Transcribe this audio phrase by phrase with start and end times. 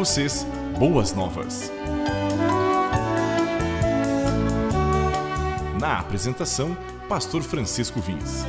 [0.00, 0.46] vocês
[0.78, 1.70] boas novas.
[5.78, 6.74] Na apresentação,
[7.06, 8.46] Pastor Francisco Vins.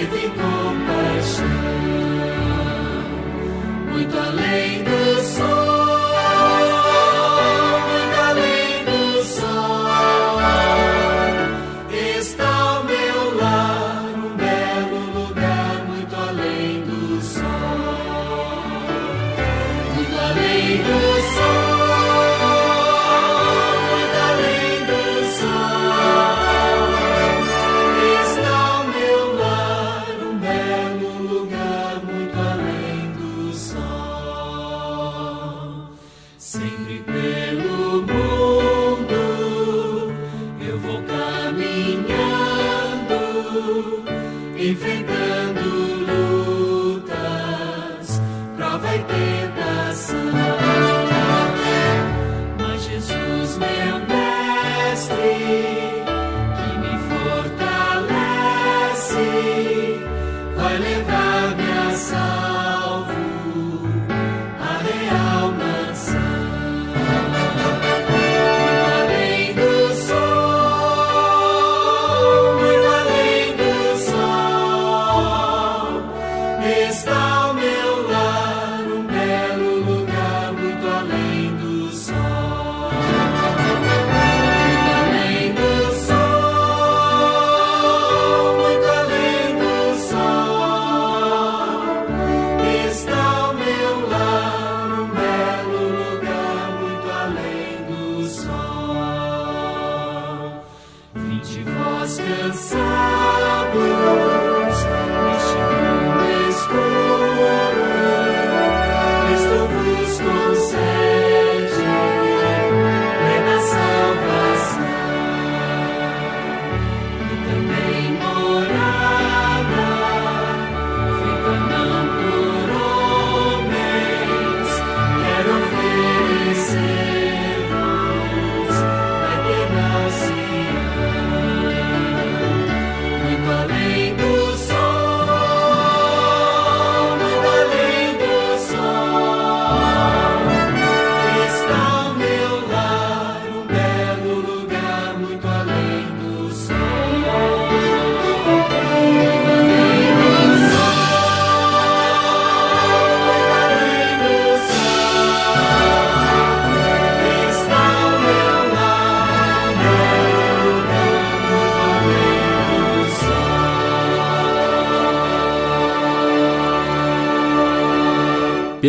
[0.00, 1.46] teve compaixão,
[3.90, 4.99] muito além do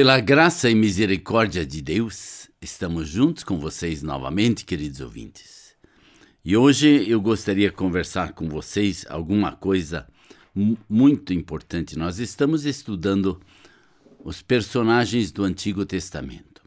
[0.02, 5.76] Pela graça e misericórdia de Deus, estamos juntos com vocês novamente, queridos ouvintes.
[6.44, 10.08] E hoje eu gostaria de conversar com vocês alguma coisa
[10.90, 12.00] muito importante.
[12.00, 13.40] Nós estamos estudando
[14.24, 16.64] os personagens do Antigo Testamento.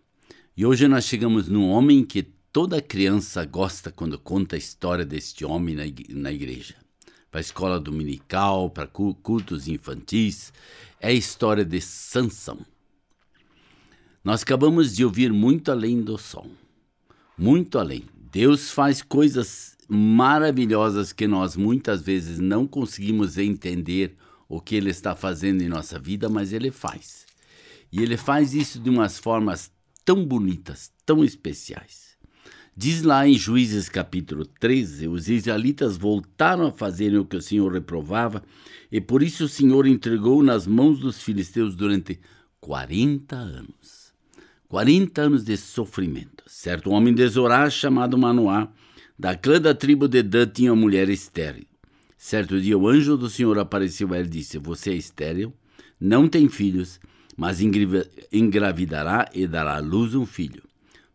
[0.56, 2.22] E hoje nós chegamos num homem que
[2.52, 5.74] toda criança gosta quando conta a história deste homem
[6.08, 6.76] na igreja.
[7.32, 10.52] Para a escola dominical, para cultos infantis,
[11.00, 12.64] é a história de Sansão.
[14.24, 16.48] Nós acabamos de ouvir muito além do som.
[17.36, 18.04] Muito além.
[18.32, 24.16] Deus faz coisas maravilhosas que nós muitas vezes não conseguimos entender
[24.48, 27.26] o que Ele está fazendo em nossa vida, mas Ele faz.
[27.92, 29.70] E Ele faz isso de umas formas
[30.06, 32.16] tão bonitas, tão especiais.
[32.74, 37.70] Diz lá em Juízes capítulo 13: os israelitas voltaram a fazerem o que o Senhor
[37.70, 38.42] reprovava,
[38.90, 42.18] e por isso o Senhor entregou nas mãos dos filisteus durante
[42.58, 44.03] 40 anos.
[44.74, 46.42] 40 anos de sofrimento.
[46.48, 48.66] Certo homem de Zorá, chamado Manoá,
[49.16, 51.62] da clã da tribo de Dan, tinha uma mulher estéril.
[52.18, 55.54] Certo dia o anjo do Senhor apareceu a ele e disse: Você é estéril,
[56.00, 56.98] não tem filhos,
[57.36, 57.60] mas
[58.32, 60.64] engravidará e dará à luz um filho.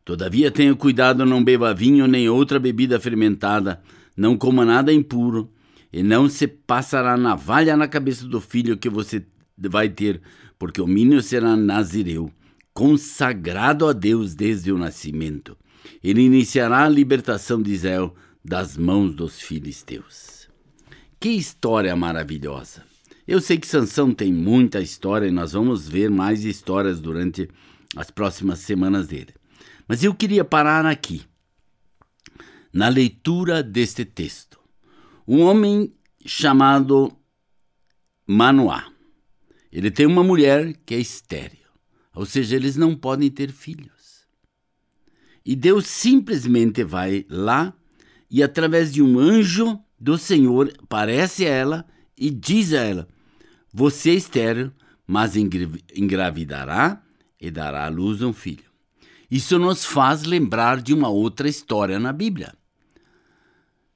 [0.05, 3.81] Todavia tenha cuidado, não beba vinho nem outra bebida fermentada,
[4.15, 5.51] não coma nada impuro,
[5.91, 9.21] e não se passará navalha na cabeça do filho que você
[9.57, 10.21] vai ter,
[10.57, 12.31] porque o menino será nazireu,
[12.73, 15.57] consagrado a Deus desde o nascimento.
[16.03, 20.47] Ele iniciará a libertação de Israel das mãos dos filisteus.
[21.19, 22.83] Que história maravilhosa!
[23.27, 27.47] Eu sei que Sansão tem muita história e nós vamos ver mais histórias durante
[27.95, 29.33] as próximas semanas dele.
[29.87, 31.21] Mas eu queria parar aqui,
[32.73, 34.59] na leitura deste texto.
[35.27, 35.93] Um homem
[36.25, 37.11] chamado
[38.25, 38.91] Manoá.
[39.71, 41.58] Ele tem uma mulher que é estéril,
[42.19, 44.27] ou seja, eles não podem ter filhos.
[45.45, 47.73] E Deus simplesmente vai lá
[48.29, 51.85] e, através de um anjo, do Senhor parece a ela
[52.17, 53.07] e diz a ela:
[53.73, 54.69] Você é estéril,
[55.07, 57.01] mas engravidará
[57.39, 58.69] e dará à luz um filho.
[59.31, 62.53] Isso nos faz lembrar de uma outra história na Bíblia.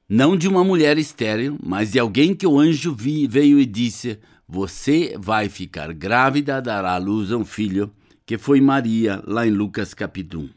[0.07, 4.17] Não de uma mulher estéril, mas de alguém que o anjo veio e disse:
[4.47, 7.93] Você vai ficar grávida, dará à luz um filho,
[8.25, 10.49] que foi Maria, lá em Lucas capítulo 1.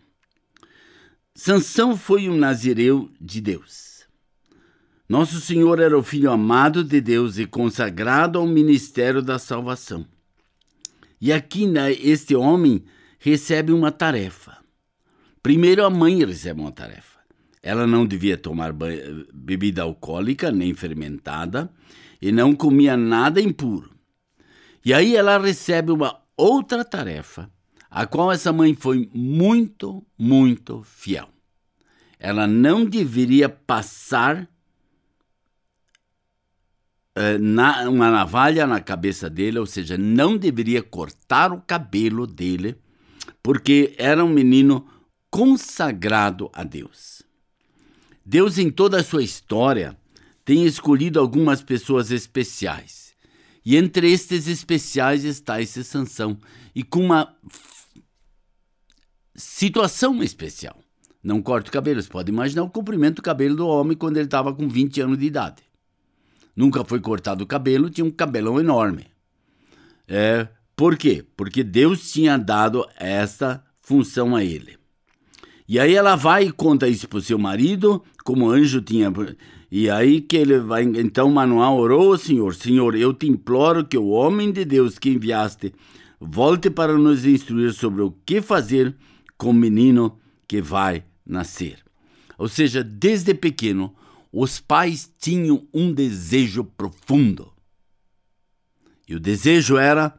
[1.35, 4.07] Sansão foi um nazireu de Deus.
[5.09, 10.07] Nosso Senhor era o Filho amado de Deus e consagrado ao ministério da salvação.
[11.21, 12.85] E aqui né, este homem
[13.19, 14.59] recebe uma tarefa.
[15.43, 17.21] Primeiro, a mãe recebe uma tarefa.
[17.63, 18.73] Ela não devia tomar
[19.33, 21.71] bebida alcoólica nem fermentada
[22.21, 23.91] e não comia nada impuro.
[24.85, 27.51] E aí ela recebe uma outra tarefa,
[27.97, 31.31] a qual essa mãe foi muito, muito fiel.
[32.19, 34.47] Ela não deveria passar
[37.15, 42.77] eh, na, uma navalha na cabeça dele, ou seja, não deveria cortar o cabelo dele,
[43.43, 44.87] porque era um menino
[45.31, 47.23] consagrado a Deus.
[48.23, 49.97] Deus, em toda a sua história,
[50.45, 53.15] tem escolhido algumas pessoas especiais.
[53.65, 56.37] E entre estes especiais está esse Sansão,
[56.75, 57.35] e com uma
[59.37, 60.77] situação especial.
[61.23, 64.27] Não corta o cabelo, você pode imaginar o comprimento do cabelo do homem quando ele
[64.27, 65.67] estava com 20 anos de idade
[66.57, 69.05] nunca foi cortado o cabelo, tinha um cabelão enorme.
[70.09, 71.23] É, por quê?
[71.37, 74.79] Porque Deus tinha dado essa função a ele.
[75.69, 79.13] E aí ela vai e conta isso para o seu marido, como anjo tinha.
[79.71, 80.85] E aí que ele vai.
[80.85, 85.11] Então Manuel orou ao Senhor: Senhor, eu te imploro que o homem de Deus que
[85.11, 85.75] enviaste
[86.21, 88.95] volte para nos instruir sobre o que fazer
[89.37, 91.79] com o menino que vai nascer.
[92.39, 93.95] Ou seja, desde pequeno,
[94.33, 97.53] os pais tinham um desejo profundo.
[99.09, 100.19] E o desejo era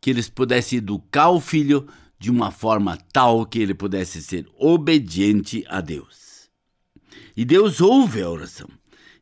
[0.00, 1.86] que eles pudessem educar o filho
[2.18, 6.50] de uma forma tal que ele pudesse ser obediente a Deus.
[7.36, 8.68] E Deus ouve a oração.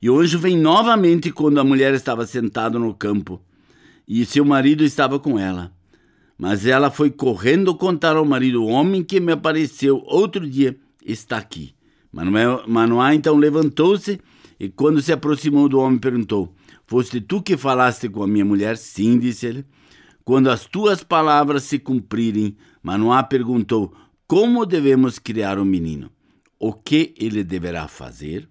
[0.02, 3.42] E o anjo vem novamente quando a mulher estava sentada no campo
[4.08, 5.72] e seu marido estava com ela.
[6.40, 11.36] Mas ela foi correndo contar ao marido: O homem que me apareceu outro dia está
[11.36, 11.74] aqui.
[12.10, 14.18] Manoá então levantou-se
[14.58, 16.54] e quando se aproximou do homem, perguntou:
[16.86, 18.78] Foste tu que falaste com a minha mulher?
[18.78, 19.66] Sim, disse ele.
[20.24, 23.92] Quando as tuas palavras se cumprirem, Manoá perguntou:
[24.26, 26.10] Como devemos criar o um menino?
[26.58, 28.48] O que ele deverá fazer?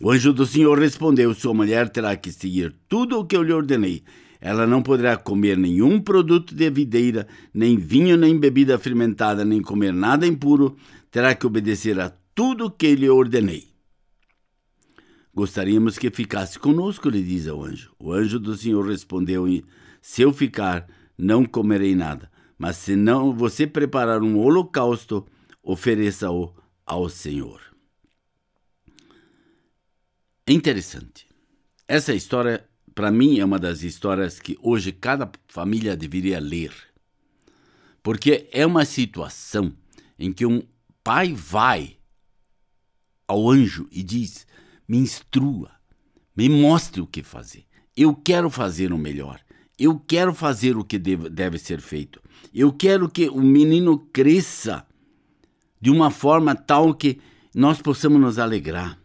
[0.00, 3.52] O anjo do Senhor respondeu: Sua mulher terá que seguir tudo o que eu lhe
[3.52, 4.02] ordenei.
[4.40, 9.92] Ela não poderá comer nenhum produto de videira, nem vinho, nem bebida fermentada, nem comer
[9.92, 10.76] nada impuro.
[11.10, 13.68] Terá que obedecer a tudo que lhe ordenei.
[15.34, 17.92] Gostaríamos que ficasse conosco, lhe diz o anjo.
[17.98, 19.46] O anjo do Senhor respondeu:
[20.00, 20.86] Se eu ficar,
[21.18, 22.30] não comerei nada.
[22.58, 25.26] Mas se não você preparar um holocausto,
[25.62, 26.54] ofereça-o
[26.86, 27.60] ao Senhor.
[30.46, 31.26] É interessante.
[31.88, 32.66] Essa história,
[32.96, 36.72] para mim, é uma das histórias que hoje cada família deveria ler.
[38.02, 39.70] Porque é uma situação
[40.18, 40.62] em que um
[41.04, 41.98] pai vai
[43.28, 44.46] ao anjo e diz:
[44.88, 45.72] me instrua,
[46.34, 47.66] me mostre o que fazer.
[47.94, 49.40] Eu quero fazer o melhor.
[49.78, 52.18] Eu quero fazer o que deve, deve ser feito.
[52.54, 54.86] Eu quero que o menino cresça
[55.78, 57.20] de uma forma tal que
[57.54, 58.98] nós possamos nos alegrar.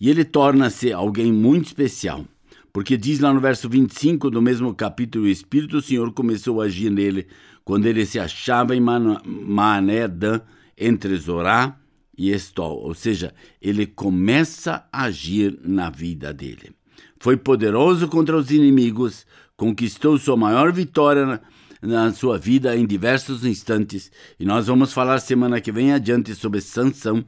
[0.00, 2.24] E ele torna-se alguém muito especial,
[2.74, 6.64] porque diz lá no verso 25 do mesmo capítulo: O Espírito do Senhor começou a
[6.64, 7.28] agir nele
[7.64, 10.40] quando ele se achava em Manedã,
[10.76, 11.78] entre Zorá
[12.18, 12.80] e Estol.
[12.80, 16.72] Ou seja, ele começa a agir na vida dele.
[17.20, 19.24] Foi poderoso contra os inimigos,
[19.56, 21.40] conquistou sua maior vitória na,
[21.80, 24.10] na sua vida em diversos instantes.
[24.38, 27.24] E nós vamos falar semana que vem adiante sobre Sansão,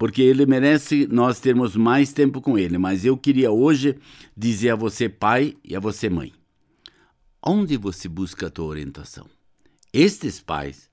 [0.00, 2.78] porque ele merece nós termos mais tempo com ele.
[2.78, 3.98] Mas eu queria hoje
[4.34, 6.32] dizer a você, pai, e a você, mãe:
[7.44, 9.26] onde você busca a tua orientação?
[9.92, 10.88] Estes pais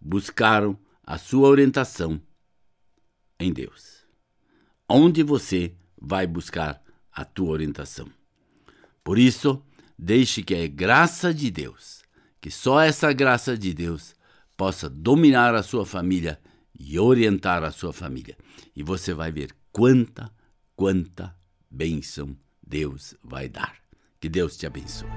[0.00, 2.22] buscaram a sua orientação
[3.40, 4.04] em Deus.
[4.88, 8.08] Onde você vai buscar a tua orientação?
[9.02, 9.60] Por isso,
[9.98, 12.04] deixe que a graça de Deus,
[12.40, 14.14] que só essa graça de Deus
[14.56, 16.38] possa dominar a sua família
[16.78, 18.36] e orientar a sua família.
[18.74, 20.32] E você vai ver quanta,
[20.74, 21.36] quanta
[21.70, 23.76] bênção Deus vai dar.
[24.20, 25.08] Que Deus te abençoe.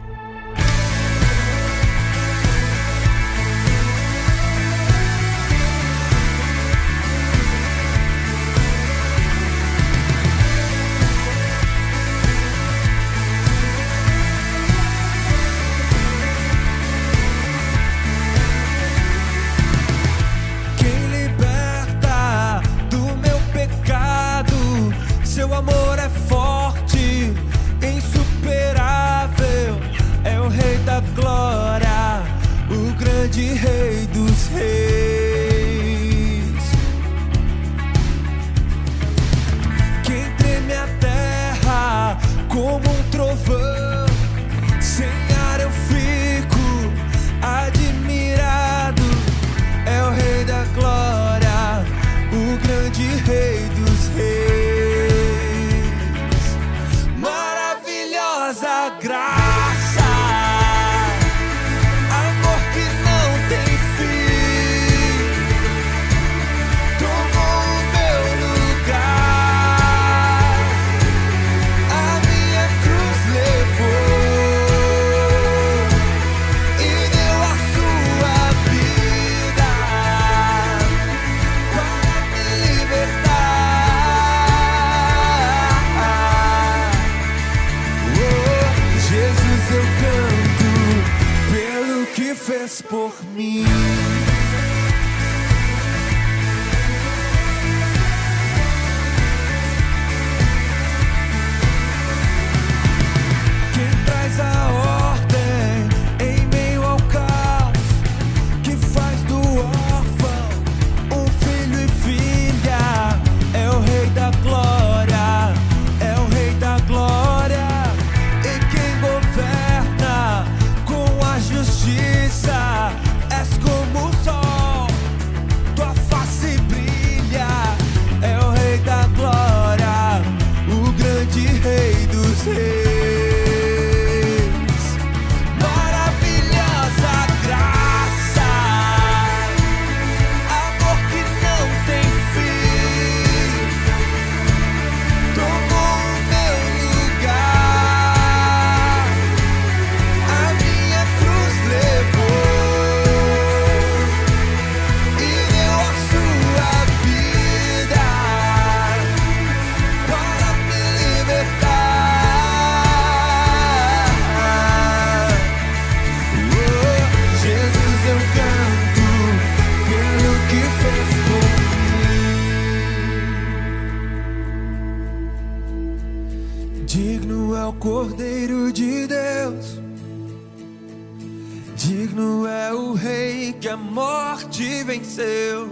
[185.36, 185.70] teu.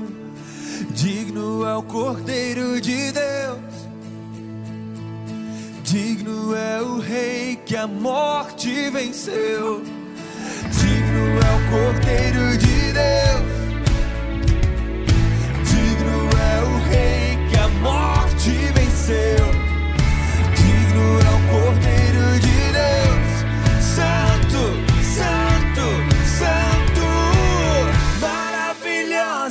[0.92, 3.60] Digno é o Cordeiro de Deus.
[5.84, 9.82] Digno é o Rei que a morte venceu.
[10.82, 13.54] Digno é o Cordeiro de Deus.
[15.72, 16.20] Digno
[16.52, 19.63] é o Rei que a morte venceu.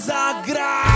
[0.03, 0.92] consagrado.